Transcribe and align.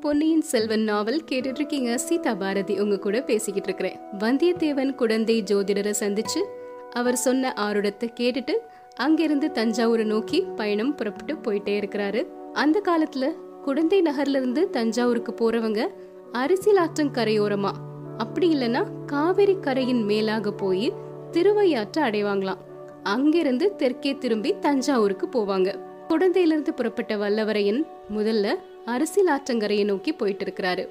பொன்னியின் 0.00 0.40
செல்வன் 0.40 0.80
நாவல் 0.80 1.22
கேட்டுட்டு 1.30 1.54
இருக்கீங்க 1.54 1.98
சீதா 1.98 2.34
பாரதி 2.34 2.80
உங்க 2.80 2.98
கூட 2.98 3.22
பேசிக்கிட்டு 3.22 3.68
இருக்கிறேன் 3.68 3.98
வந்தியத்தேவன் 4.18 4.94
குழந்தை 4.94 5.42
ஜோதிடரை 5.42 5.94
சந்திச்சு 6.00 6.44
அவர் 6.90 7.16
சொன்ன 7.16 7.54
ஆருடத்தை 7.56 8.08
கேட்டுட்டு 8.20 8.50
அங்கிருந்து 8.96 9.50
தஞ்சாவூரை 9.54 10.04
நோக்கி 10.04 10.44
பயணம் 10.56 10.94
புறப்பட்டு 10.94 11.34
போயிட்டே 11.34 11.80
இருக்கிறாரு. 11.80 12.26
அந்த 12.52 12.82
காலத்துல 12.84 13.32
குடந்தை 13.62 14.02
நகர்ல 14.02 14.28
இருந்து 14.28 14.70
தஞ்சாவூருக்கு 14.70 15.34
போறவங்க 15.34 15.86
அரிசிலாற்றம் 16.32 17.12
கரையோரமா. 17.12 17.70
அப்படி 18.16 18.54
இல்லைன்னா 18.54 19.04
காவிரி 19.06 19.56
கரையின் 19.60 20.02
மேலாக 20.02 20.52
போய் 20.52 20.92
திருவையாற்ற 21.30 22.10
அடைவாங்களாம். 22.10 22.58
அங்கிருந்து 23.02 23.76
தெற்கே 23.76 24.14
திரும்பி 24.14 24.58
தஞ்சாவூருக்கு 24.60 25.26
போவாங்க. 25.26 25.88
குழந்தையிலிருந்து 26.08 26.74
புறப்பட்ட 26.74 27.16
வல்லவரையன் 27.16 27.86
முதல்ல 28.16 28.54
அரசியல் 28.84 29.38
ஆற்றங்கரையை 29.38 29.84
நோக்கி 29.84 30.12
போயிட்டு 30.12 30.44
இருக்கிறாரு 30.44 30.88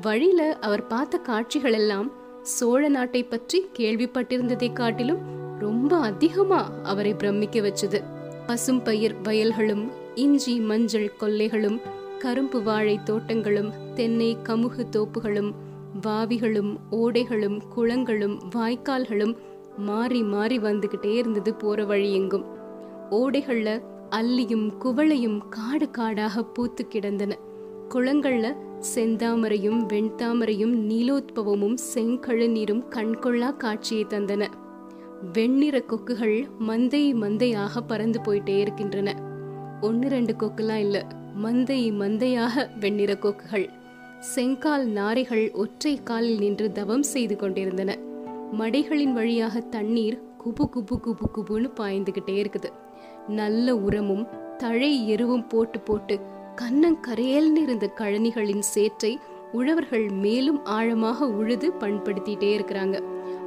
வழியில 0.00 0.56
அவர் 0.60 0.86
பார்த்த 0.86 1.18
காட்சிகள் 1.18 1.72
எல்லாம் 1.72 2.10
சோழ 2.42 2.88
நாட்டை 2.88 3.22
பற்றி 3.22 3.66
கேள்விப்பட்டிருந்ததை 3.78 4.72
காட்டிலும் 4.72 5.18
ரொம்ப 5.58 5.96
அதிகமா 5.96 6.72
அவரை 6.82 7.14
பிரமிக்க 7.14 7.60
வச்சது. 7.60 8.02
பசும் 8.46 8.82
பயிர் 8.82 9.14
வயல்களும் 9.20 9.90
இஞ்சி 10.14 10.60
மஞ்சள் 10.60 11.12
கொல்லைகளும் 11.20 11.80
கரும்பு 12.18 12.62
வாழை 12.62 12.98
தோட்டங்களும் 13.04 13.72
தென்னை 13.94 14.36
கமுகு 14.42 14.86
தோப்புகளும் 14.90 15.54
வாவிகளும் 16.06 16.76
ஓடைகளும் 16.90 17.60
குளங்களும் 17.74 18.38
வாய்க்கால்களும் 18.56 19.36
மாறி 19.76 20.22
மாறி 20.22 20.58
வந்துகிட்டே 20.58 21.14
இருந்தது 21.14 21.54
போற 21.54 21.84
வழி 21.84 22.14
எங்கும். 22.14 22.44
ஓடைகள்ல 23.10 23.82
அல்லியும் 24.10 24.72
குவளையும் 24.84 25.38
காடு 25.48 25.90
காடாக 25.90 26.44
பூத்து 26.44 26.88
கிடந்தன. 26.88 27.38
குளங்கள்ல 27.88 28.56
செந்தாமரையும் 28.94 29.80
வெண்தாமரையும் 29.86 30.74
நீலோத்பவமும் 30.90 31.76
செங்கழு 31.94 32.50
நீரும் 32.50 32.84
கண்கொள்ளா 32.90 33.56
காட்சியை 33.56 34.04
தந்தன. 34.04 34.46
வெண்ணிற 35.32 35.78
கொக்குகள் 35.78 36.48
மந்தை 36.58 37.14
மந்தையாக 37.14 37.80
பறந்து 37.86 38.20
போயிட்டே 38.20 38.58
இருக்கின்றன. 38.58 39.22
ஒன்னு 39.80 40.08
ரெண்டு 40.08 40.32
கொக்குலாம் 40.32 40.78
இல்ல 40.78 41.06
மந்தை 41.42 41.92
மந்தையாக 41.92 42.78
வெண்ணிற 42.80 43.14
கொக்குகள். 43.14 43.68
செங்கால் 44.20 44.86
நாரைகள் 44.86 45.50
ஒற்றை 45.52 46.02
காலில் 46.02 46.38
நின்று 46.38 46.72
தவம் 46.72 47.02
செய்து 47.02 47.36
கொண்டிருந்தன. 47.36 47.98
மடைகளின் 48.58 49.12
வழியாக 49.12 49.60
தண்ணீர் 49.60 50.22
குபு 50.44 50.64
குபு 50.76 50.96
குபு 51.06 51.26
குபுன்னு 51.34 51.70
பாய்ந்துகிட்டே 51.80 52.44
இருக்குது. 52.44 52.84
நல்ல 53.28 53.76
உரமும் 53.76 54.26
தழை 54.58 55.14
எருவும் 55.14 55.48
போட்டு 55.48 55.80
போட்டு 55.80 56.20
கண்ணங்கரையல்னு 56.56 57.56
இருந்த 57.56 57.90
கழனிகளின் 57.98 58.58
சேற்றை 58.58 59.18
உழவர்கள் 59.52 60.08
மேலும் 60.08 60.64
ஆழமாக 60.64 61.26
உழுது 61.26 61.72
பண்படுத்திட்டே 61.80 62.48
இருக்கிறாங்க. 62.58 63.02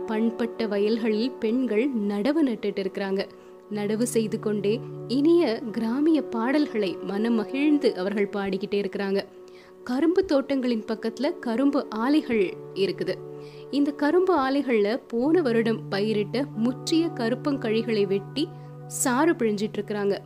பண்பட்ட 0.05 0.67
வயல்களில் 0.67 1.31
பெண்கள் 1.31 1.89
நடவு 1.95 2.41
நட்டுட்டு 2.45 2.85
இருக்கிறாங்க 2.85 3.27
நடவு 3.71 4.01
செய்து 4.01 4.39
கொண்டே 4.39 4.79
இனிய 5.07 5.59
கிராமிய 5.71 6.21
பாடல்களை 6.21 6.97
மனம் 7.01 7.33
மகிழ்ந்து 7.33 7.95
அவர்கள் 7.95 8.29
பாடிக்கிட்டே 8.29 8.81
இருக்கிறாங்க. 8.81 9.25
கரும்பு 9.83 10.25
தோட்டங்களின் 10.25 10.83
பக்கத்துல 10.87 11.39
கரும்பு 11.39 11.85
ஆலைகள் 11.89 12.53
இருக்குது. 12.73 13.13
இந்த 13.71 13.91
கரும்பு 13.91 14.49
ஆலைகள்ல 14.49 14.99
போன 15.07 15.41
வருடம் 15.41 15.81
பயிரிட்ட 15.89 16.45
முற்றிய 16.55 17.05
கருப்பங்கழிகளை 17.05 18.07
வெட்டி 18.07 18.47
சாறு 18.89 19.33
பிழிஞ்சிட்டு 19.33 19.77
இருக்கிறாங்க 19.77 20.17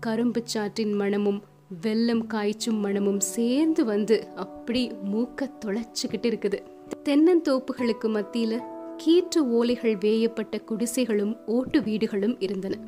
கரும்பு 0.00 0.42
சாற்றின் 0.54 0.94
மனமும் 0.94 1.42
வெள்ளம் 1.82 2.26
காய்ச்சும் 2.26 2.80
மனமும் 2.80 3.20
சேர்ந்து 3.20 3.84
வந்து 3.84 4.28
அப்படி 4.36 4.90
மூக்க 4.90 5.50
தொலைச்சுக்கிட்டு 5.64 6.28
இருக்குது. 6.28 6.58
தென்னந்தோப்புகளுக்கு 7.04 8.08
மத்தியில 8.08 8.62
கீற்று 8.96 9.42
ஓலைகள் 9.44 9.96
வேயப்பட்ட 10.00 10.58
குடிசைகளும் 10.58 11.36
ஓட்டு 11.46 11.82
வீடுகளும் 11.82 12.40
இருந்தன. 12.40 12.78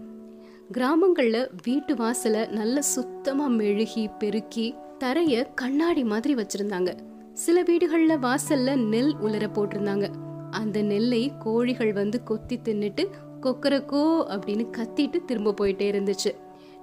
கிராமங்கள்ல 0.72 1.48
வீட்டு 1.62 1.94
வாசல 1.94 2.48
நல்ல 2.48 2.82
சுத்தமா 2.82 3.48
மெழுகி 3.48 4.09
பெருக்கி 4.19 4.75
தரைய 4.98 5.47
கண்ணாடி 5.54 6.04
மாதிரி 6.04 6.34
வச்சிருந்தாங்க. 6.34 6.94
சில 7.32 7.62
வீடுகள்ல 7.62 8.19
வாசல்ல 8.22 8.76
நெல் 8.76 9.16
உலர 9.16 9.47
போட்டிருந்தாங்க. 9.47 10.09
அந்த 10.50 10.82
நெல்லை 10.82 11.32
கோழிகள் 11.38 11.92
வந்து 11.92 12.22
கொத்தி 12.22 12.56
தின்னுட்டு 12.56 13.09
கொக்கரக்கோ 13.42 14.04
அப்படின்னு 14.34 14.64
கத்திட்டு 14.78 15.25
திரும்ப 15.25 15.54
போயிட்டே 15.60 15.88
இருந்துச்சு. 15.94 16.34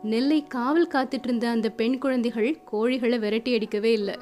நெல்லை 0.04 0.48
காவல் 0.48 0.88
காத்துட்டு 0.88 1.24
இருந்த 1.24 1.50
அந்த 1.50 1.70
பெண் 1.70 1.98
குழந்தைகள் 1.98 2.58
கோழிகளை 2.72 3.20
விரட்டி 3.20 3.54
அடிக்கவே 3.54 3.92
இல்லை. 3.92 4.16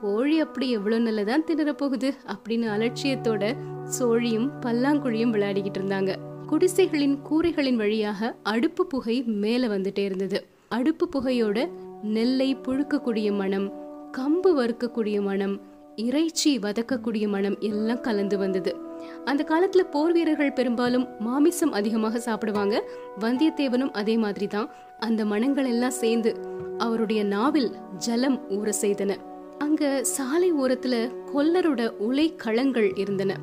கோழி 0.00 0.40
அப்படி 0.40 0.70
எவ்வளோ 0.70 0.98
நல்லதான் 0.98 1.44
திணறப்போகுது 1.44 2.10
அப்படின்னு 2.34 2.66
அலட்சியத்தோட 2.76 3.56
சோழியும் 3.98 4.50
பல்லாங்குழியும் 4.60 5.30
விளையாடிக்கிட்டு 5.30 5.78
இருந்தாங்க. 5.80 6.14
குடிசைகளின் 6.46 7.18
கூரைகளின் 7.30 7.74
வழியாக 7.74 8.36
அடுப்பு 8.42 8.86
புகை 8.86 9.22
மேலே 9.22 9.66
வந்துட்டே 9.66 9.98
இருந்தது. 9.98 10.46
அடுப்பு 10.68 11.08
புகையோட 11.08 11.68
நெல்லை 12.02 12.56
புழுக்கக்கூடிய 12.56 13.36
மனம் 13.36 13.72
கம்பு 14.18 14.50
வறுக்கக்கூடிய 14.56 15.22
மனம் 15.22 15.60
இறைச்சி 15.96 16.58
வதக்கக்கூடிய 16.58 17.28
மனம் 17.28 17.58
எல்லாம் 17.60 18.00
கலந்து 18.00 18.38
வந்தது. 18.38 18.76
அந்த 19.24 19.42
காலத்துல 19.48 19.82
போர் 19.90 20.12
வீரர்கள் 20.12 20.52
பெரும்பாலும் 20.52 21.06
மாமிசம் 21.18 21.72
அதிகமாக 21.72 22.18
சாப்பிடுவாங்க. 22.18 22.82
வந்தியத்தேவனும் 23.20 23.92
அதே 23.92 24.16
மாதிரி 24.16 24.46
தான் 24.46 24.70
அந்த 24.98 25.24
மனங்கள் 25.24 25.64
எல்லாம் 25.64 25.98
சேர்ந்து 26.02 26.32
அவருடைய 26.78 27.24
நாவில் 27.24 27.70
ஜலம் 27.96 28.38
ஊற 28.48 28.72
செய்தன. 28.80 29.16
அங்க 29.58 30.04
சாலை 30.04 30.52
ஓரத்துல 30.52 30.94
கொல்லரோட 31.34 31.88
உலை 31.98 32.34
களங்கள் 32.44 32.98
இருந்தன. 32.98 33.36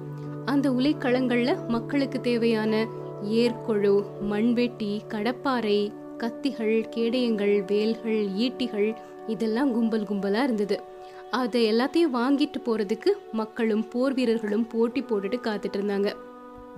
அந்த 0.45 0.71
உலை 0.71 0.95
களங்கள்ல 0.99 1.67
மக்களுக்கு 1.67 2.21
தேவையான 2.21 2.87
ஏர்கொழு 3.23 4.03
மண்வெட்டி 4.21 5.01
கடப்பாறை 5.09 5.91
கத்திகள் 6.17 6.75
கேடயங்கள் 6.95 7.65
வேல்கள் 7.65 8.21
ஈட்டிகள் 8.45 8.95
இதெல்லாம் 9.27 9.71
கும்பல் 9.71 10.07
கும்பலா 10.09 10.43
இருந்தது. 10.43 10.77
அதை 11.31 11.73
எல்லாத்தையும் 11.73 12.13
வாங்கிட்டு 12.13 12.59
போறதுக்கு 12.65 13.11
மக்களும் 13.31 13.87
போர் 13.87 14.13
வீரர்களும் 14.13 14.67
போட்டி 14.67 15.01
போட்டுட்டு 15.01 15.37
காத்துட்டு 15.43 15.77
இருந்தாங்க. 15.77 16.13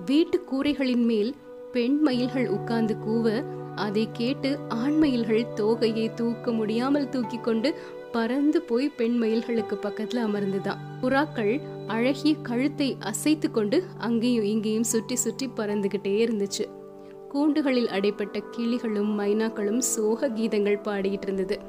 வீட்டு 0.06 0.44
கூரைகளின் 0.52 1.06
மேல் 1.06 1.36
பெண் 1.72 2.00
மயில்கள் 2.00 2.48
உட்கார்ந்து 2.50 2.96
கூவ 3.08 3.44
அதை 3.76 4.08
கேட்டு 4.14 4.58
ஆண் 4.68 4.98
மயில்கள் 4.98 5.46
தோகையை 5.56 6.14
தூக்க 6.14 6.52
முடியாமல் 6.52 7.10
தூக்கி 7.10 7.38
கொண்டு 7.38 7.76
பறந்து 8.12 8.62
போய் 8.62 8.90
பெண் 8.90 9.24
மயில்களுக்கு 9.24 9.76
பக்கத்துல 9.82 10.24
அமர்ந்துதான். 10.24 10.78
புறாக்கள் 11.02 11.62
அழகிய 11.88 12.36
கழுத்தை 12.42 12.98
அசைத்து 13.00 13.52
கொண்டு 13.52 13.84
அங்கேயும் 13.98 14.44
இங்கேயும் 14.44 14.84
சுற்றி 14.84 15.16
சுற்றி 15.16 15.50
பறந்துகிட்டே 15.56 16.16
இருந்துச்சு. 16.26 16.66
கூண்டுகளில் 17.34 17.88
அடைப்பட்ட 17.88 18.44
கிளிகளும் 18.58 19.12
மைனாக்களும் 19.20 19.78
சோக 19.78 20.30
கீதங்கள் 20.30 20.84
பாடிக்கிட்டு 20.84 21.22
இருந்தது. 21.22 21.60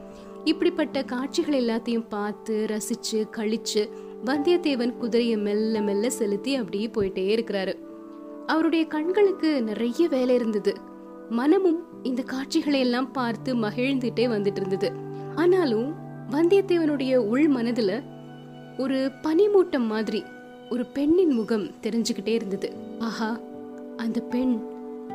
இப்படிப்பட்ட 0.45 1.03
காட்சிகள் 1.03 1.63
எல்லாத்தையும் 1.63 2.05
பார்த்து 2.09 2.67
ரசிச்சு 2.69 3.29
கழிச்சு 3.37 3.91
வந்தியத்தேவன் 4.25 4.97
குதிரையை 4.97 5.37
மெல்ல 5.37 5.81
மெல்ல 5.81 6.11
செலுத்தி 6.11 6.55
அப்படியே 6.55 6.87
போயிட்டே 6.87 7.39
இருக்கிறாரு. 7.39 7.75
அவருடைய 8.47 8.85
கண்களுக்கு 8.85 9.63
நிறைய 9.63 10.09
வேலை 10.09 10.35
இருந்தது. 10.35 10.77
மனமும் 11.31 11.85
இந்த 12.03 12.23
காட்சிகளை 12.23 12.81
எல்லாம் 12.81 13.13
பார்த்து 13.13 13.55
மகிழ்ந்துட்டே 13.55 14.27
வந்துட்டு 14.27 14.57
இருந்தது. 14.57 14.93
ஆனாலும் 15.35 15.95
வந்தியத்தேவனுடைய 16.31 17.17
உள் 17.17 17.49
மனதுல 17.49 18.03
ஒரு 18.79 19.11
பனிமூட்டம் 19.23 19.87
மாதிரி 19.87 20.25
ஒரு 20.71 20.87
பெண்ணின் 20.87 21.33
முகம் 21.33 21.71
தெரிஞ்சுக்கிட்டே 21.83 22.29
இருந்தது. 22.29 22.73
ஆஹா 22.99 23.39
அந்த 23.97 24.21
பெண் 24.21 24.61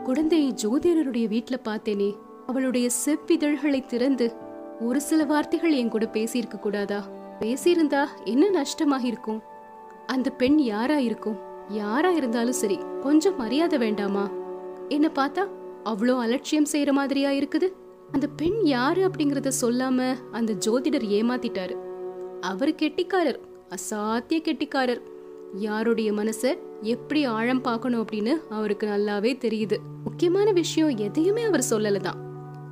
குழந்தையை 0.04 0.54
ஜோதிடருடைய 0.64 1.28
வீட்டுல 1.28 1.56
பார்த்தேனே. 1.66 2.16
அவளுடைய 2.48 2.90
செவ்விதழ்களை 3.06 3.86
திறந்து 3.86 4.34
ஒரு 4.82 5.02
சில 5.02 5.24
வார்த்தைகள் 5.24 5.72
என் 5.72 5.90
கூட 5.90 6.10
பேசியிருக்க 6.14 6.60
கூடாதா? 6.60 7.04
பேசியிருந்தா 7.40 8.06
என்ன 8.24 8.50
நஷ்டமாக 8.50 9.08
இருக்கும் 9.08 9.42
அந்த 10.08 10.30
பெண் 10.30 10.60
யாரா 10.60 10.98
இருக்கும்? 10.98 11.38
யாரா 11.70 12.10
இருந்தாலும் 12.10 12.54
சரி 12.54 12.80
கொஞ்சம் 13.02 13.36
மரியாதை 13.36 13.78
வேண்டாமா? 13.78 14.30
என்ன 14.90 15.12
பார்த்தா 15.16 15.48
அவ்வளோ 15.86 16.20
அலட்சியம் 16.20 16.66
செய்யற 16.72 16.92
மாதிரியா 16.92 17.30
இருக்குது. 17.30 17.68
அந்த 18.12 18.28
பெண் 18.28 18.60
யாரு 18.64 19.10
அப்படிங்கறத 19.10 19.52
சொல்லாம 19.62 20.16
அந்த 20.32 20.54
ஜோதிடர் 20.54 21.08
ஏமாத்திட்டாரு. 21.10 21.76
அவர் 22.42 22.70
கெட்டிக்காரர் 22.70 23.40
அசாத்திய 23.70 24.42
கெட்டிக்காரர். 24.42 25.02
யாருடைய 25.56 26.12
மனச 26.12 26.58
எப்படி 26.82 27.24
ஆழம் 27.24 27.62
பார்க்கணும் 27.62 28.06
அப்படின்னு 28.06 28.48
அவருக்கு 28.50 28.88
நல்லாவே 28.88 29.38
தெரியுது. 29.38 29.78
முக்கியமான 30.04 30.52
விஷயம் 30.52 30.98
எதையுமே 30.98 31.44
அவர் 31.44 31.66
சொல்லலதான் 31.70 32.25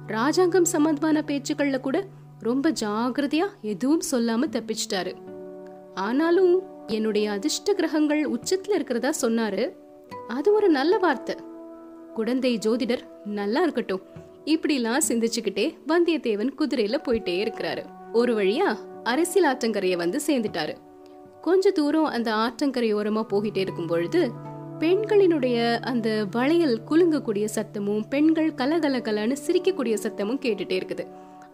ராஜாங்கம் 0.08 0.66
சம்பந்தமான 0.66 1.24
பேச்சுக்கள்ல 1.28 1.80
கூட 1.80 2.06
ரொம்ப 2.40 2.72
ஜாகிரதையா 2.72 3.46
எதுவும் 3.62 4.02
சொல்லாம 4.12 4.44
தப்பிச்சிட்டாரு. 4.52 5.14
ஆனாலும் 5.94 6.62
என்னுடைய 6.88 7.32
அதிர்ஷ்ட 7.32 7.74
கிரகங்கள் 7.74 8.30
உச்சத்துல 8.30 8.74
இருக்கிறதா 8.74 9.12
சொன்னாரு. 9.22 9.76
அது 10.28 10.54
ஒரு 10.54 10.70
நல்ல 10.70 10.98
வார்த்தை. 10.98 11.36
குடந்தை 12.14 12.58
ஜோதிடர் 12.58 13.00
நல்லா 13.26 13.62
இருக்கட்டும். 13.62 14.02
இப்படிலாம் 14.46 15.02
சிந்திச்சுக்கிட்டே 15.08 15.78
வந்தியத்தேவன் 15.88 16.50
குதிரையில 16.58 16.98
போயிட்டே 17.08 17.44
இருக்கிறாரு. 17.44 17.86
ஒரு 18.14 18.36
வழியா 18.36 18.78
அரசியல் 19.04 19.58
ஆற்றங்கரையை 19.58 19.96
வந்து 19.96 20.22
சேர்ந்துட்டாரு. 20.28 20.76
கொஞ்ச 21.42 21.72
தூரம் 21.72 22.06
அந்த 22.06 22.34
ஆற்றங்கரையோரமா 22.34 23.26
போகிட்டே 23.30 23.58
இருக்கும் 23.58 23.88
பொழுது 23.88 24.32
பெண்களினுடைய 24.84 25.80
அந்த 25.82 26.26
வளையல் 26.32 26.82
குலுங்கக்கூடிய 26.90 27.48
சத்தமும் 27.56 28.02
பெண்கள் 28.10 28.54
கலகலகலன்னு 28.54 29.36
சிரிக்கக்கூடிய 29.48 29.96
சத்தமும் 30.04 30.40
கேட்டுட்டே 30.42 30.78
இருக்குது. 30.82 31.04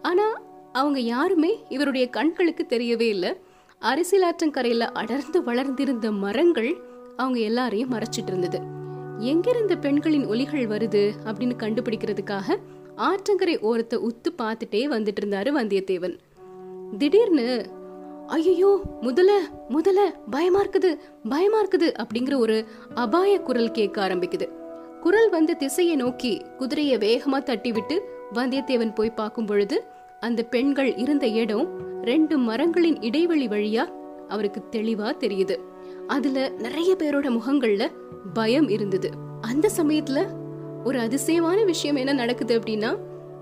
ஆனா 0.02 0.42
அவங்க 0.72 1.00
யாருமே 1.00 1.62
இவருடைய 1.68 2.08
கண்களுக்கு 2.08 2.66
தெரியவே 2.68 3.08
இல்லை. 3.08 3.40
அரசியலாற்றங்கரையில் 3.80 4.92
அடர்ந்து 4.92 5.44
வளர்ந்திருந்த 5.44 6.12
மரங்கள் 6.12 6.76
அவங்க 7.16 7.38
எல்லாரையும் 7.38 7.92
மறைச்சிட்டு 7.92 8.26
இருந்தது. 8.26 8.60
எங்கிருந்த 9.18 9.76
பெண்களின் 9.76 10.26
ஒலிகள் 10.26 10.66
வருது 10.66 11.12
அப்படின்னு 11.24 11.56
கண்டுபிடிக்கிறதுக்காக 11.58 12.58
ஆற்றங்கரை 12.96 13.60
ஓரத்தை 13.60 13.98
உத்து 13.98 14.30
பார்த்துட்டே 14.42 14.82
வந்துட்டு 14.94 15.22
இருந்தாரு 15.22 15.52
வந்தியத்தேவன். 15.58 16.16
திடீர்னு 16.98 17.66
ஐயோ 18.30 18.70
முதல 19.00 19.30
முதல 19.68 19.98
பயமா 20.30 20.60
இருக்குது 20.64 20.90
பயமா 21.28 21.58
இருக்குது 21.62 21.88
அப்படிங்கிற 22.02 22.34
ஒரு 22.36 22.56
அபாய 22.94 23.40
குரல் 23.40 23.70
கேட்க 23.70 23.96
ஆரம்பிக்குது. 24.06 24.46
குரல் 25.00 25.30
வந்த 25.30 25.54
திசையை 25.54 25.96
நோக்கி 25.96 26.32
குதிரையை 26.58 26.96
வேகமா 26.98 27.38
தட்டி 27.42 27.72
விட்டு 27.72 27.96
வந்தியத்தேவன் 28.34 28.94
போய் 28.94 29.10
பார்க்கும் 29.10 29.46
பொழுது 29.46 29.76
அந்த 30.20 30.42
பெண்கள் 30.42 30.96
இருந்த 30.96 31.26
இடம் 31.26 31.66
ரெண்டு 32.02 32.38
மரங்களின் 32.38 32.98
இடைவெளி 33.00 33.48
வழியா 33.48 33.84
அவருக்கு 34.28 34.62
தெளிவா 34.70 35.10
தெரியுது. 35.16 35.56
அதுல 36.06 36.48
நிறைய 36.48 36.94
பேரோட 36.98 37.28
முகங்கள்ல 37.38 37.86
பயம் 38.32 38.68
இருந்தது. 38.68 39.10
அந்த 39.40 39.70
சமயத்துல 39.76 40.20
ஒரு 40.84 40.98
அதிசயமான 40.98 41.64
விஷயம் 41.64 41.96
என்ன 41.96 42.12
நடக்குது 42.12 42.54
அப்படின்னா 42.58 42.90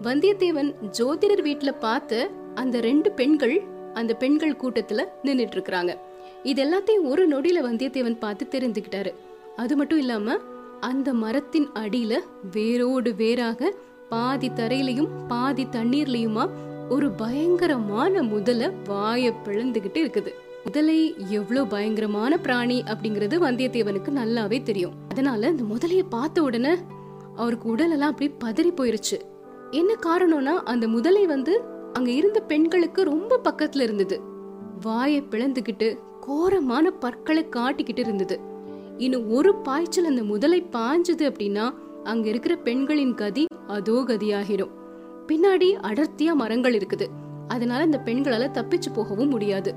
வந்தியத்தேவன் 0.03 0.71
ஜோதிடர் 0.99 1.45
வீட்டுல 1.49 1.73
பார்த்த 1.79 2.31
அந்த 2.55 2.81
ரெண்டு 2.81 3.13
பெண்கள் 3.13 3.57
அந்த 3.95 4.15
பெண்கள் 4.15 4.57
கூட்டத்துல 4.57 5.05
நின்னுட்டு 5.25 5.57
இருக்கிறாங்க 5.57 5.97
இது 6.43 6.65
எல்லாத்தையும் 6.65 7.09
ஒரு 7.09 7.29
நொடியில 7.29 7.63
வந்தியத்தேவன் 7.65 8.19
பார்த்து 8.19 8.47
தெரிஞ்சுக்கிட்டாரு. 8.51 9.15
அது 9.57 9.77
மட்டும் 9.77 9.99
இல்லாம 9.99 10.37
அந்த 10.81 11.15
மரத்தின் 11.15 11.69
அடியில 11.75 12.19
வேரோடு 12.53 13.15
வேறாக 13.15 13.75
பாதி 14.09 14.49
தரையிலையும் 14.49 15.09
பாதி 15.29 15.67
தண்ணீர்லயுமா 15.73 16.49
ஒரு 16.89 17.11
பயங்கரமான 17.11 18.23
முதல 18.23 18.69
வாய 18.69 19.33
பிளந்துகிட்டு 19.45 20.01
இருக்குது. 20.05 20.33
முதலை 20.65 21.15
எவ்வளவு 21.29 21.67
பயங்கரமான 21.67 22.37
பிராணி 22.37 22.83
அப்படிங்கறது 22.87 23.37
வந்தியத்தேவனுக்கு 23.47 24.11
நல்லாவே 24.17 24.63
தெரியும். 24.63 24.93
அதனால 25.09 25.49
இந்த 25.49 25.63
முதலைய 25.75 26.03
பார்த்த 26.09 26.43
உடனே 26.43 26.75
அவருக்கு 27.37 27.69
உடல் 27.69 27.91
எல்லாம் 27.91 28.11
அப்படி 28.11 28.31
பதறி 28.45 28.71
போயிருச்சு. 28.73 29.21
என்ன 29.71 29.95
காரணம்னா 30.07 30.55
அந்த 30.65 30.89
முதலை 30.89 31.27
வந்து 31.27 31.65
அங்க 31.93 32.11
இருந்த 32.11 32.41
பெண்களுக்கு 32.41 33.03
ரொம்ப 33.03 33.41
பக்கத்துல 33.45 33.81
இருந்தது. 33.81 34.21
வாயை 34.81 35.23
பிளந்துகிட்டு 35.23 35.99
கோரமான 36.21 36.91
பற்களை 36.91 37.47
காட்டிக்கிட்டு 37.57 37.99
இருந்தது. 37.99 38.41
இன்னும் 38.99 39.31
ஒரு 39.31 39.55
பாய்ச்சல் 39.55 40.05
அந்த 40.05 40.25
முதலை 40.25 40.63
பாஞ்சது 40.73 41.25
அப்படின்னா 41.31 41.75
அங்க 42.05 42.29
இருக்கிற 42.29 42.57
பெண்களின் 42.57 43.15
கதி 43.15 43.47
அதோ 43.67 43.93
கதியாகிடும் 43.93 44.75
பின்னாடி 45.27 45.77
அடர்த்தியா 45.83 46.33
மரங்கள் 46.33 46.75
இருக்குது. 46.75 47.07
அதனால 47.49 47.83
அந்த 47.83 48.03
பெண்களால 48.05 48.51
தப்பிச்சு 48.51 48.95
போகவும் 48.95 49.29
முடியாது. 49.29 49.75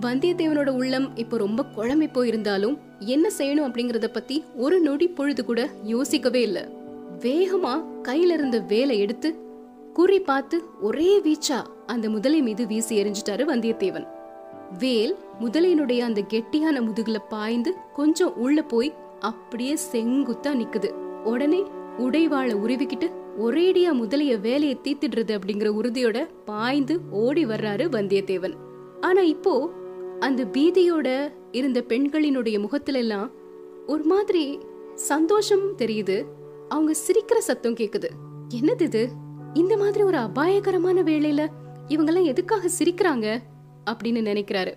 வந்தியத்தேவனோட 0.00 0.68
உள்ளம் 0.68 1.16
இப்போ 1.16 1.36
ரொம்ப 1.36 1.64
குழம்பி 1.76 2.08
போயிருந்தாலும் 2.12 2.78
என்ன 2.98 3.28
செய்யணும் 3.38 3.66
அப்படிங்கறத 3.68 4.06
பத்தி 4.06 4.44
ஒரு 4.54 4.80
நொடி 4.80 5.08
பொழுது 5.08 5.44
கூட 5.44 5.68
யோசிக்கவே 5.82 6.42
இல்ல. 6.42 6.68
வேகமா 7.18 7.84
கையில 8.02 8.32
இருந்த 8.32 8.58
வேலை 8.58 8.98
எடுத்து 8.98 9.49
குறி 9.92 10.20
பார்த்து 10.20 10.64
ஒரே 10.80 11.20
வீச்சா 11.20 11.58
அந்த 11.86 12.10
முதலை 12.10 12.42
மீது 12.42 12.66
வீசி 12.66 13.02
எறிஞ்சிட்டாரு 13.02 13.44
வந்தியத்தேவன். 13.48 14.06
வேல் 14.78 15.16
முதலையினுடைய 15.40 15.98
அந்த 15.98 16.20
கெட்டியான 16.20 16.80
முதுகுல 16.80 17.16
பாய்ந்து 17.28 17.74
கொஞ்சம் 17.92 18.36
உள்ள 18.36 18.62
போய் 18.62 18.94
அப்படியே 19.20 19.76
செங்குத்தா 19.92 20.52
நிக்குது. 20.52 20.90
உடனே 21.24 21.62
உடைவாளை 21.98 22.54
உருவிக்கிட்டு 22.54 23.10
ஒரேடியா 23.40 23.90
முதலைய 23.92 24.40
வேலையை 24.40 24.78
தீத்திடுறது 24.82 25.38
அப்படிங்கிற 25.38 25.68
உறுதியோட 25.80 26.28
பாய்ந்து 26.44 27.00
ஓடி 27.10 27.46
வர்றாரு 27.46 27.86
வந்தியத்தேவன். 27.96 28.54
ஆனா 29.00 29.20
இப்போ 29.20 29.70
அந்த 30.20 30.44
பீதியோட 30.44 31.32
இருந்த 31.50 31.84
பெண்களினுடைய 31.88 32.60
முகத்துல 32.60 32.98
எல்லாம் 32.98 33.30
ஒரு 33.86 34.04
மாதிரி 34.04 34.58
சந்தோஷம் 34.94 35.76
தெரியுது. 35.78 36.24
அவங்க 36.68 36.94
சிரிக்கிற 37.06 37.36
சத்தம் 37.38 37.74
கேக்குது. 37.74 38.08
என்னது 38.60 38.80
இது? 38.80 39.28
இந்த 39.54 39.76
மாதிரி 39.76 40.04
ஒரு 40.04 40.16
அபாயகரமான 40.16 41.02
வேளையில 41.02 41.46
இவங்கெல்லாம் 41.88 42.24
எதுக்காக 42.24 42.68
சிரிக்கிறாங்க? 42.78 43.38
அப்படின்னு 43.90 44.22
நினைக்கிறாரு. 44.28 44.74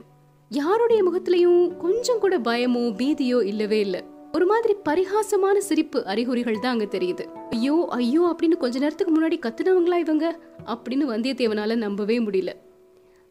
யாருடைய 0.50 1.04
முகத்திலையும் 1.04 1.78
கொஞ்சம் 1.78 2.20
கூட 2.20 2.40
பயமோ 2.40 2.96
பீதியோ 2.96 3.44
இல்லவே 3.44 3.80
இல்ல. 3.80 4.04
ஒரு 4.34 4.46
மாதிரி 4.46 4.74
பரிகாசமான 4.90 5.58
சிரிப்பு 5.58 6.06
அறிகுறிகள் 6.06 6.60
தான் 6.60 6.72
அங்க 6.72 6.98
தெரியுது. 6.98 7.24
ஐயோ 7.50 7.86
ஐயோ 7.90 8.36
அப்படின்னு 8.36 8.58
கொஞ்ச 8.58 8.80
நேரத்துக்கு 8.80 9.14
முன்னாடி 9.18 9.32
கத்துனவங்களா 9.32 9.98
இவங்க? 9.98 10.40
அப்படின்னு 10.66 11.06
வந்தியத்தேவனால 11.10 11.76
நம்பவே 11.76 12.20
முடியல. 12.20 12.50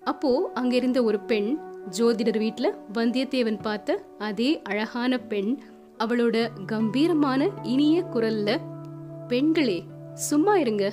அப்போ 0.00 0.50
அங்க 0.54 0.76
இருந்த 0.76 1.02
ஒரு 1.02 1.20
பெண் 1.20 1.58
ஜோதிடர் 1.98 2.40
வீட்டுல 2.40 2.74
வந்தியத்தேவன் 2.94 3.58
பார்த்த 3.62 4.04
அதே 4.18 4.62
அழகான 4.62 5.18
பெண் 5.18 5.58
அவளோட 5.98 6.48
கம்பீரமான 6.66 7.50
இனிய 7.62 8.04
குரல்ல 8.14 8.56
பெண்களே 9.28 9.82
சும்மா 10.14 10.58
இருங்க. 10.58 10.92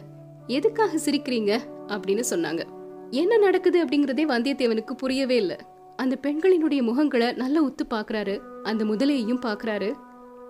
எதுக்காக 0.50 0.98
சிரிக்கிறீங்க? 1.06 1.60
அப்படின்னு 1.88 2.24
சொன்னாங்க. 2.30 2.64
என்ன 3.10 3.38
நடக்குது 3.38 3.86
அப்படிங்கறதே 3.86 4.26
வந்தியத்தேவனுக்கு 4.28 4.92
புரியவே 4.92 5.36
இல்ல. 5.36 5.58
அந்த 5.96 6.18
பெண்களினுடைய 6.22 6.82
முகங்களை 6.82 7.36
நல்லா 7.36 7.64
உத்து 7.64 7.84
பாக்குறாரு. 7.90 8.40
அந்த 8.64 8.86
முதலையையும் 8.86 9.42
பாக்குறாரு. 9.42 9.94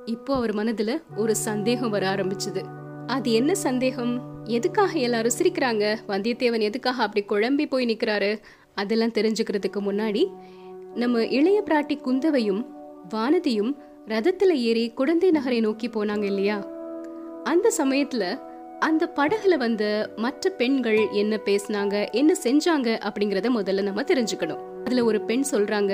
இப்போ 0.06 0.36
அவர் 0.36 0.56
மனதுல 0.56 1.02
ஒரு 1.18 1.36
சந்தேகம் 1.36 1.90
வர 1.90 2.16
ஆரம்பிச்சது. 2.16 2.64
அது 3.08 3.32
என்ன 3.32 3.56
சந்தேகம்? 3.56 4.44
எதுக்காக 4.44 5.00
எல்லாரும் 5.00 5.38
சிரிக்கிறாங்க? 5.38 5.98
வந்தியத்தேவன் 6.08 6.60
எதுக்காக 6.60 7.04
அப்படி 7.04 7.26
குழம்பி 7.26 7.66
போய் 7.70 7.86
நிக்கிறாரு? 7.86 8.40
அதெல்லாம் 8.76 9.12
தெரிஞ்சுக்கிறதுக்கு 9.12 9.80
முன்னாடி 9.80 10.34
நம்ம 10.96 11.26
இளைய 11.26 11.64
பிராட்டி 11.66 12.02
குந்தவையும் 12.02 12.66
வானதியும் 13.14 13.76
ரதத்துல 14.08 14.50
ஏறி 14.50 14.90
குடந்தை 14.90 15.32
நகரை 15.32 15.60
நோக்கி 15.60 15.88
போனாங்க 15.88 16.24
இல்லையா? 16.24 16.68
அந்த 17.44 17.72
சமயத்துல 17.78 18.48
அந்த 18.80 19.12
படகுல 19.16 19.58
வந்த 19.58 19.84
மற்ற 20.16 20.50
பெண்கள் 20.50 21.08
என்ன 21.12 21.40
பேசினாங்க 21.46 22.12
என்ன 22.12 22.36
செஞ்சாங்க 22.44 22.90
அப்படிங்கறத 23.08 23.48
முதல்ல 23.56 23.82
நம்ம 23.82 24.02
தெரிஞ்சுக்கணும். 24.02 24.62
அதுல 24.84 25.04
ஒரு 25.04 25.22
பெண் 25.22 25.44
சொல்றாங்க 25.52 25.94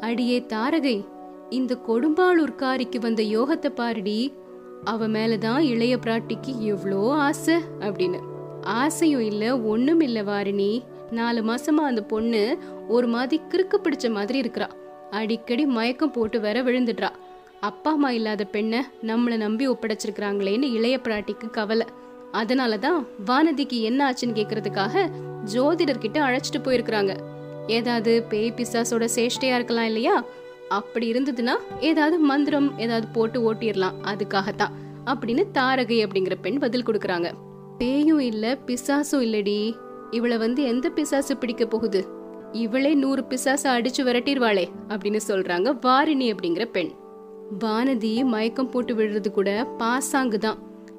அடியே 0.00 0.38
தாரகை 0.40 1.04
இந்த 1.50 1.78
கொடும்பாளூர்காரிக்கு 1.88 2.98
வந்த 3.00 3.22
யோகத்தை 3.22 3.68
பாருடி. 3.68 4.34
அவ 4.84 5.08
மேலதான் 5.08 5.60
இளைய 5.60 5.96
பிராட்டிக்கு 5.96 6.58
எவ்வளோ 6.58 7.12
ஆசை 7.12 7.56
அப்படின்னு. 7.80 8.20
ஆசையும் 8.60 9.20
இல்ல 9.20 9.60
ஒண்ணும் 9.60 10.00
இல்ல 10.00 10.22
வாரிணி. 10.22 10.82
நாலு 11.10 11.42
மாசமா 11.42 11.84
அந்த 11.84 12.02
பொண்ணு 12.02 12.58
ஒரு 12.88 13.06
மாதிரி 13.06 13.42
கிறுக்கு 13.48 13.78
பிடிச்ச 13.82 14.10
மாதிரி 14.10 14.40
இருக்கிறா. 14.40 14.68
அடிக்கடி 15.10 15.66
மயக்கம் 15.66 16.10
போட்டு 16.10 16.40
வேற 16.40 16.62
விழுந்துடுறா. 16.62 17.10
அப்பா 17.60 17.90
அம்மா 17.90 18.10
இல்லாத 18.10 18.44
பெண்ணை 18.44 18.82
நம்மளை 19.02 19.36
நம்பி 19.36 19.68
ஒப்படைச்சிருக்கிறாங்களேன்னு 19.68 20.68
இளைய 20.72 20.98
பிராட்டிக்கு 21.02 21.50
கவலை. 21.50 21.86
அதனால 22.32 22.78
தான் 22.78 23.06
வானதிக்கு 23.26 23.80
என்ன 23.80 24.10
ஆச்சுன்னு 24.10 24.38
கேக்குறதுக்காக 24.38 25.10
ஜோதிடர் 25.52 25.98
கிட்ட 25.98 26.20
அழைச்சிட்டு 26.20 26.60
போயிருக்கிறாங்க. 26.64 27.16
ஏதாவது 27.66 28.22
பேய் 28.28 28.54
பிசாசோட 28.56 29.08
சேஷ்டையா 29.14 29.54
இருக்கலாம் 29.54 29.84
இல்லையா? 29.84 30.24
அப்படி 30.68 31.12
இருந்ததுன்னா 31.12 31.52
ஏதாவது 31.80 32.18
மந்திரம் 32.18 32.78
ஏதாவது 32.78 33.06
போட்டு 33.06 33.54
ஓட்டிடலாம். 33.54 33.94
அதுக்காகத்தான் 34.02 34.74
அப்படின்னு 35.04 35.44
தாரகை 35.54 36.06
அப்படிங்கிற 36.06 36.34
பெண் 36.42 36.58
பதில் 36.58 36.84
கொடுக்கறாங்க. 36.84 37.32
பேயும் 37.78 38.18
இல்ல 38.18 38.58
பிசாசும் 38.66 39.24
இல்லடி. 39.26 39.76
இவளை 40.10 40.36
வந்து 40.36 40.62
எந்த 40.62 40.88
பிசாசு 40.88 41.36
பிடிக்க 41.36 41.66
போகுது? 41.66 42.06
இவளே 42.52 42.94
நூறு 42.94 43.24
பிசாசை 43.28 43.68
அடிச்சு 43.76 44.02
விரட்டிடுவாளே 44.02 44.68
அப்படின்னு 44.88 45.20
சொல்றாங்க 45.28 45.78
வாரிணி 45.82 46.34
அப்படிங்கிற 46.34 46.64
பெண். 46.64 46.90
வானதி 47.58 48.24
மயக்கம் 48.24 48.70
போட்டு 48.70 48.94
விடுறது 48.94 49.30
கூட 49.30 49.64
பாசாங்கு 49.78 50.38
தான் 50.38 50.58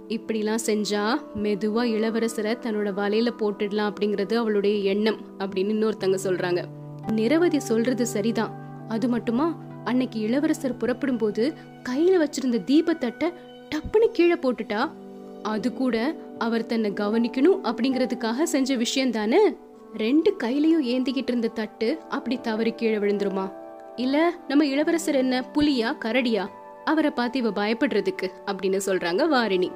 இப்படிலாம் 0.10 0.58
செஞ்சா 0.66 1.22
மெதுவா 1.44 1.84
இளவரசரை 1.96 2.54
தன்னோட 2.62 2.90
வலையில 3.00 3.30
போட்டுடலாம் 3.40 3.94
அப்படிங்கிறது 3.94 4.34
அவளுடைய 4.34 4.78
எண்ணம் 4.78 5.18
அப்படின்னு 5.38 5.74
இன்னொருத்தங்க 5.76 6.18
சொல்றாங்க. 6.24 6.64
நிரவதி 7.08 7.60
சொல்றது 7.60 8.06
சரிதான். 8.06 8.86
அது 8.90 9.08
மட்டுமா? 9.08 9.58
அன்னைக்கு 9.84 10.20
இளவரசர் 10.20 10.78
புறப்படும் 10.78 11.18
போது 11.18 11.54
கையில 11.90 12.24
வச்சிருந்த 12.24 12.64
தீபத்தட்டை 12.64 13.34
டப்புன்னு 13.70 14.08
கீழே 14.12 14.34
போட்டுட்டா? 14.34 14.90
அது 15.42 15.74
கூட 15.74 16.16
அவர் 16.38 16.66
தன்னை 16.66 16.92
கவனிக்கணும் 16.92 17.60
அப்படிங்கறதுக்காக 17.64 18.44
செஞ்ச 18.44 18.76
விஷயம் 18.76 19.12
தானே 19.12 19.54
ரெண்டு 19.98 20.36
கையிலயும் 20.44 20.86
ஏந்திக்கிட்டு 20.86 21.28
இருந்த 21.28 21.48
தட்டு 21.48 22.00
அப்படி 22.10 22.40
தவறி 22.42 22.72
கீழே 22.72 22.98
விழுந்துருமா? 22.98 23.52
இல்ல 23.96 24.34
நம்ம 24.48 24.66
இளவரசர் 24.66 25.16
என்ன 25.16 25.46
புலியா 25.54 25.96
கரடியா? 26.06 26.48
அவரை 26.86 27.12
பார்த்து 27.12 27.40
இவ 27.40 27.50
பயப்படுறதுக்கு 27.50 28.30
அப்படின்னு 28.46 28.80
சொல்றாங்க 28.86 29.24
வாரிணி. 29.36 29.72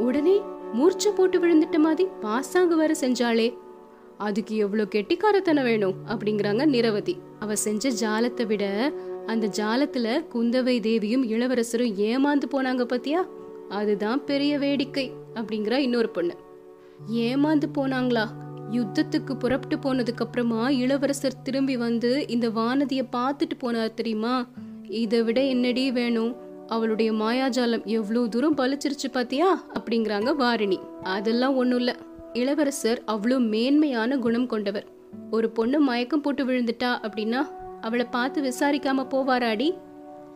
உடனே 0.00 0.36
மூர்ச்சை 0.72 1.12
போட்டு 1.12 1.36
விழுந்துட்ட 1.40 1.78
மாதிரி 1.78 2.04
பாசாங்கு 2.20 2.76
வர 2.76 2.94
செஞ்சாளே. 3.00 3.48
அதுக்கு 4.18 4.56
எவ்வளோ 4.56 4.84
கெட்டிக்காரத்தனம் 4.94 5.62
வேணும் 5.62 5.94
அப்படிங்கிறாங்க 6.08 6.64
நிரவதி. 6.66 7.14
அவ 7.38 7.56
செஞ்ச 7.56 7.90
ஜாலத்தை 8.02 8.46
விட 8.46 8.64
அந்த 9.26 9.46
ஜாலத்துல 9.46 10.06
குந்தவை 10.34 10.80
தேவியும் 10.80 11.24
இளவரசரும் 11.24 11.96
ஏமாந்து 12.08 12.46
போனாங்க 12.50 12.84
பத்தியா? 12.92 13.20
அதுதான் 13.68 14.24
பெரிய 14.24 14.52
வேடிக்கை 14.58 15.12
அப்படிங்கிற 15.34 15.72
இன்னொரு 15.72 16.08
பொண்ணு. 16.08 16.34
ஏமாந்து 17.10 17.68
போனாங்களா? 17.78 18.24
யுத்தத்துக்கு 18.72 19.34
புறப்பட்டு 19.34 19.76
போனதுக்கு 19.76 20.24
அப்புறமா 20.24 20.70
இளவரசர் 20.70 21.42
திரும்பி 21.42 21.76
வந்து 21.76 22.28
இந்த 22.28 22.48
வானதியை 22.48 23.04
பார்த்துட்டு 23.16 23.56
போனார் 23.60 23.94
தெரியுமா? 23.94 24.34
இதை 24.88 25.22
விட 25.22 25.40
என்னடி 25.40 25.92
வேணும்? 25.92 26.32
அவளுடைய 26.70 27.12
மாயாஜாலம் 27.12 27.84
எவ்வளோ 27.84 28.20
தூரம் 28.26 28.56
பலிச்சிருச்சு 28.56 29.08
பாத்தியா? 29.12 29.48
அப்படிங்கிறாங்க 29.72 30.32
வாரிணி. 30.42 30.78
அதெல்லாம் 31.02 31.56
ஒண்ணும் 31.56 31.78
இல்லை 31.78 31.94
இளவரசர் 32.32 33.02
அவ்வளோ 33.06 33.38
மேன்மையான 33.46 34.18
குணம் 34.18 34.46
கொண்டவர். 34.46 34.86
ஒரு 35.30 35.48
பொண்ணு 35.50 35.78
மயக்கம் 35.80 36.20
போட்டு 36.20 36.44
விழுந்துட்டா 36.44 36.90
அப்படின்னா 37.06 37.40
அவளை 37.80 38.04
பார்த்து 38.04 38.42
விசாரிக்காம 38.42 39.06
போவாராடி? 39.10 39.68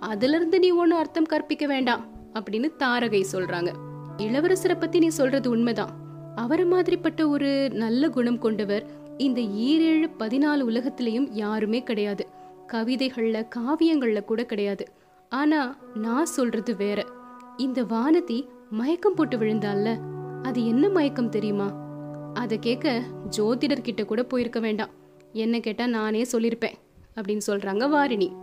அதுல 0.00 0.36
இருந்து 0.36 0.58
நீ 0.58 0.70
ஒன்றும் 0.70 0.98
அர்த்தம் 0.98 1.30
கற்பிக்க 1.32 1.66
வேண்டாம் 1.66 2.02
அப்படின்னு 2.32 2.68
தாரகை 2.78 3.22
சொல்றாங்க. 3.32 3.70
இளவரசரை 4.18 4.76
பத்தி 4.78 4.98
நீ 4.98 5.08
சொல்றது 5.08 5.50
உண்மைதான். 5.50 5.92
அவரை 6.36 6.64
மாதிரிப்பட்ட 6.64 7.22
ஒரு 7.28 7.70
நல்ல 7.72 8.08
குணம் 8.08 8.38
கொண்டவர் 8.38 8.84
இந்த 9.16 9.40
ஈரேழு 9.40 10.08
பதினாலு 10.18 10.62
உலகத்திலையும் 10.70 11.28
யாருமே 11.30 11.82
கிடையாது. 11.82 12.26
கவிதைகள்ல 12.72 13.48
காவியங்கள்ல 13.56 14.20
கூட 14.24 14.42
கிடையாது. 14.44 14.84
ஆனா 15.28 15.76
நான் 15.94 16.26
சொல்றது 16.26 16.76
வேற. 16.76 17.06
இந்த 17.56 17.82
வானதி 17.82 18.48
மயக்கம் 18.70 19.14
போட்டு 19.14 19.38
விழுந்தால்ல? 19.38 19.98
அது 20.42 20.66
என்ன 20.66 20.88
மயக்கம் 20.88 21.28
தெரியுமா? 21.28 21.72
அதை 22.34 22.58
கேட்க 22.58 23.02
ஜோதிடர் 23.36 23.80
கிட்ட 23.80 24.04
கூட 24.04 24.22
போயிருக்க 24.22 24.60
வேண்டாம். 24.60 24.88
என்ன 25.32 25.60
கேட்டா 25.60 25.86
நானே 25.86 26.22
சொல்லியிருப்பேன் 26.32 26.72
அப்படின்னு 27.14 27.40
சொல்றாங்க 27.46 27.88
வாரிணி. 27.88 28.36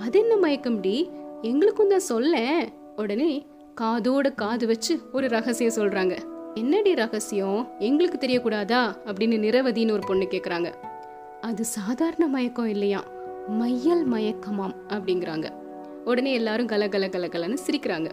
அது 0.00 0.18
என்ன 0.18 0.36
மயக்கம்டி 0.36 1.10
எங்களுக்கும் 1.42 1.88
தான் 1.88 1.98
சொல்ல. 1.98 2.64
உடனே 2.96 3.46
காதோட 3.80 4.34
காது 4.34 4.66
வச்சு 4.66 5.00
ஒரு 5.12 5.28
ரகசியம் 5.28 5.72
சொல்றாங்க. 5.72 6.18
என்னடி 6.54 6.94
ரகசியம்? 6.94 7.68
எங்களுக்கு 7.78 8.26
தெரியக்கூடாதா? 8.26 8.96
அப்படின்னு 9.04 9.36
நிரவதின்னு 9.38 9.92
ஒரு 9.92 10.02
பொண்ணு 10.06 10.24
கேக்குறாங்க. 10.24 10.74
அது 11.40 11.64
சாதாரண 11.64 12.26
மயக்கம் 12.26 12.68
இல்லையா? 12.68 13.04
மையல் 13.48 14.08
மயக்கமாம் 14.08 14.74
அப்படிங்கிறாங்க. 14.88 15.50
உடனே 16.04 16.32
எல்லாரும் 16.32 16.66
கல 16.66 16.86
கல 16.88 17.06
கல 17.08 17.26
கலன்னு 17.28 17.56
சிரிக்கிறாங்க. 17.66 18.08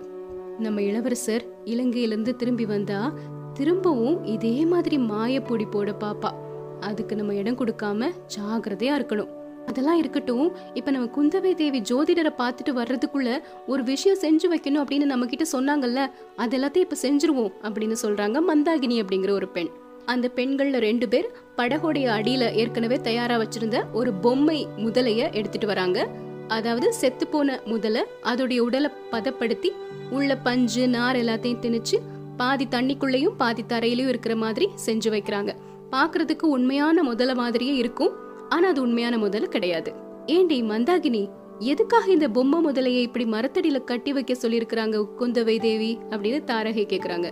நம்ம 0.60 0.81
இளவரசர் 0.81 1.43
இலங்கையிலிருந்து 1.65 2.36
திரும்பி 2.36 2.65
வந்தா 2.65 3.13
திரும்பவும் 3.53 4.25
இதே 4.25 4.65
மாதிரி 4.65 4.98
மாயப்பொடி 4.98 5.69
போட 5.69 5.91
பாப்பா. 6.00 6.31
அதுக்கு 6.79 7.15
நம்ம 7.15 7.36
இடம் 7.36 7.57
கொடுக்காம 7.57 8.12
ஜாகிரதையா 8.36 8.95
இருக்கணும். 9.00 9.29
அதெல்லாம் 9.65 9.98
இருக்கட்டும் 9.98 10.51
இப்ப 10.74 10.91
நம்ம 10.91 11.10
குந்தவை 11.17 11.53
தேவி 11.53 11.81
ஜோதிடரை 11.81 12.31
பார்த்துட்டு 12.38 12.71
வர்றதுக்குள்ள 12.71 13.39
ஒரு 13.67 13.83
விஷயம் 13.83 14.17
செஞ்சு 14.21 14.55
வைக்கணும் 14.55 14.83
அப்படின்னு 14.83 15.05
நம்ம 15.05 15.25
கிட்ட 15.25 15.45
சொன்னாங்கல்ல 15.51 16.05
அது 16.36 16.57
எல்லாத்தையும் 16.60 16.86
இப்ப 16.88 16.98
செஞ்சிருவோம் 17.01 17.53
அப்படின்னு 17.62 17.95
சொல்றாங்க 18.01 18.39
மந்தாகினி 18.50 18.98
அப்படிங்கிற 19.03 19.29
ஒரு 19.29 19.48
பெண். 19.48 19.67
அந்த 20.05 20.31
பெண்கள்ல 20.36 20.77
ரெண்டு 20.77 21.07
பேர் 21.07 21.31
படகோடைய 21.57 22.07
அடியில 22.17 22.53
ஏற்கனவே 22.53 23.00
தயாரா 23.01 23.38
வச்சிருந்த 23.38 23.91
ஒரு 23.91 24.13
பொம்மை 24.13 24.67
முதலைய 24.77 25.33
எடுத்துட்டு 25.33 25.67
வராங்க. 25.67 26.07
அதாவது 26.51 26.93
செத்து 26.93 27.27
போன 27.27 27.60
முதல 27.65 28.08
அதோடைய 28.24 28.60
உடலை 28.60 28.89
பதப்படுத்தி 29.12 29.72
உள்ள 30.10 30.38
பஞ்சு 30.38 30.88
நார் 30.88 31.15
எல்லாத்தையும் 31.15 31.62
திணிச்சு 31.62 32.00
பாதி 32.38 32.67
தண்ணிக்குள்ளேயும் 32.72 33.36
பாதி 33.38 33.63
தரையிலையும் 33.70 34.08
இருக்கிற 34.08 34.36
மாதிரி 34.36 34.70
செஞ்சு 34.86 35.10
வைக்கிறாங்க. 35.10 35.55
பாக்குறதுக்கு 35.91 36.41
உண்மையான 36.41 37.03
முதல 37.03 37.36
மாதிரியே 37.36 37.75
இருக்கும். 37.75 38.12
ஆனா 38.50 38.67
அது 38.67 38.81
உண்மையான 38.81 39.17
முதல 39.17 39.46
கிடையாது. 39.46 39.93
ஏண்டி 40.25 40.63
மந்தாகினி 40.63 41.29
எதுக்காக 41.60 42.12
இந்த 42.12 42.29
பொம்மை 42.29 42.65
முதலையை 42.65 43.01
இப்படி 43.01 43.25
மரத்தடியில 43.25 43.84
கட்டி 43.84 44.13
வைக்க 44.13 44.34
சொல்லியிருக்கிறாங்க 44.34 45.05
குந்தவை 45.20 45.60
தேவி 45.60 46.00
அப்படின்னு 46.10 46.43
தாரகை 46.43 46.86
கேக்குறாங்க. 46.86 47.29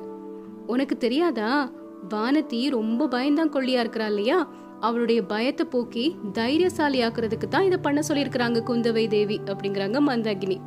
உனக்கு 0.67 0.97
தெரியாதா? 0.97 1.71
வானதி 2.09 2.69
ரொம்ப 2.69 3.05
பயந்தான் 3.05 3.53
கொள்ளியா 3.53 3.83
இருக்கிறா 3.83 4.05
இல்லையா? 4.05 4.53
அவளுடைய 4.81 5.21
பயத்தை 5.21 5.65
போக்கி 5.65 6.15
தைரியசாலி 6.33 6.99
ஆக்குறதுக்கு 7.03 7.47
தான் 7.47 7.63
இதை 7.63 7.77
பண்ண 7.77 8.01
சொல்லியிருக்கிறாங்க 8.07 8.59
குந்தவை 8.69 9.07
தேவி 9.07 9.39
அப்படிங்கிறாங்க 9.45 9.99
மந்தாகினி. 10.09 10.57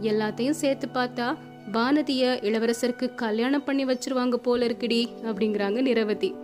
எல்லாத்தையும் 0.00 0.58
சேர்த்து 0.62 0.88
பார்த்தா 0.94 1.28
வானதிய 1.72 2.24
இளவரசருக்கு 2.42 3.14
கல்யாணம் 3.14 3.64
பண்ணி 3.64 3.84
வச்சிருவாங்க 3.84 4.34
போல 4.34 4.66
இருக்குடி 4.66 5.00
அப்படிங்கிறாங்க 5.22 5.80
நிரவதி. 5.80 6.34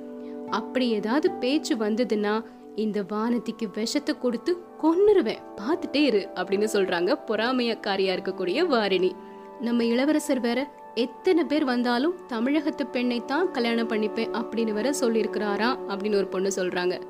அப்படி 0.50 0.88
ஏதாவது 0.88 1.30
பேச்சு 1.32 1.75
வந்ததுன்னா 1.76 2.34
இந்த 2.76 3.02
வானதிக்கு 3.02 3.66
விஷத்தை 3.75 4.18
கொடுத்து 4.18 4.52
கொன்னுருவேன் 4.82 5.42
பார்த்துட்டே 5.61 6.02
இரு 6.11 6.28
அப்படின்னு 6.34 6.68
சொல்றாங்க 6.73 7.16
பொறாமையக்காரியா 7.28 8.14
இருக்கக்கூடிய 8.16 8.66
வாரிணி. 8.66 9.12
நம்ம 9.61 9.84
இளவரசர் 9.84 10.40
வேற 10.40 10.61
எத்தனை 10.94 11.44
பேர் 11.44 11.64
வந்தாலும் 11.64 12.14
தமிழகத்து 12.26 12.86
பெண்ணை 12.86 13.24
தான் 13.24 13.50
கல்யாணம் 13.50 13.88
பண்ணிப்பேன் 13.88 14.42
அப்படின்னு 14.42 14.72
வர 14.72 14.94
சொல்லியிருக்கிறாரா 15.00 15.78
அப்படின்னு 15.88 16.14
ஒரு 16.14 16.26
பொண்ணு 16.26 16.50
சொல்றாங்க. 16.56 17.00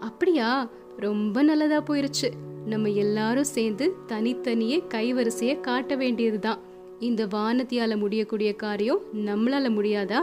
அப்படியா? 0.00 0.68
ரொம்ப 0.96 1.42
நல்லதா 1.42 1.82
போயிருச்சு. 1.82 2.30
நம்ம 2.66 2.88
எல்லாரும் 2.88 3.44
சேர்ந்து 3.44 3.94
தனித்தனியே 4.06 4.84
கைவரிசையை 4.94 5.60
காட்ட 5.60 5.94
வேண்டியதுதான். 5.94 6.58
இந்த 6.98 7.26
வானத்தியால 7.26 7.96
முடியக்கூடிய 7.96 8.54
காரியம் 8.54 9.00
நம்மளால 9.14 9.68
முடியாதா? 9.68 10.18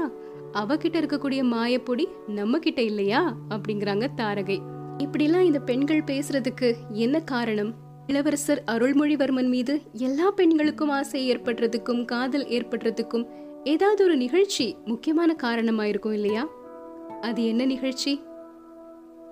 அவகிட்ட 0.54 1.00
இருக்கக்கூடிய 1.00 1.44
மாயப்பொடி 1.44 2.06
நம்ம 2.28 2.60
கிட்ட 2.60 2.82
இல்லையா? 2.82 3.38
அப்படிங்கிறாங்க 3.50 4.08
தாரகை. 4.18 4.62
இப்படிலாம் 4.98 5.42
இந்த 5.42 5.60
பெண்கள் 5.60 6.04
பேசுறதுக்கு 6.04 6.74
என்ன 6.92 7.20
காரணம்? 7.20 7.87
இளவரசர் 8.08 8.64
அருள்மொழிவர்மன் 8.72 9.48
மீது 9.48 9.82
எல்லா 9.94 10.32
பெண்களுக்கும் 10.32 10.90
ஆசை 10.90 11.32
ஏற்படுறதுக்கும் 11.32 12.06
காதல் 12.06 12.46
ஏற்படுறதுக்கும் 12.46 13.28
ஏதாவது 13.64 14.04
ஒரு 14.04 14.18
நிகழ்ச்சி 14.18 14.76
முக்கியமான 14.86 15.34
காரணமா 15.34 15.86
இருக்கும் 15.86 16.14
இல்லையா? 16.14 16.48
அது 17.22 17.46
என்ன 17.46 17.66
நிகழ்ச்சி? 17.66 18.22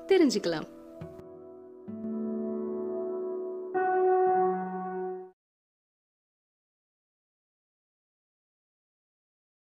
தெரிஞ்சுக்கலாம். 0.07 0.67